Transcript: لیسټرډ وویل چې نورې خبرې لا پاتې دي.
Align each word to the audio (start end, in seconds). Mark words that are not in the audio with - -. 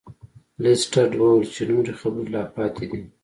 لیسټرډ 0.61 1.11
وویل 1.17 1.45
چې 1.55 1.61
نورې 1.71 1.93
خبرې 1.99 2.25
لا 2.33 2.43
پاتې 2.55 2.85
دي. 2.91 3.01